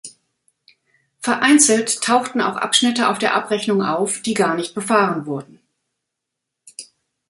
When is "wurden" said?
5.27-5.61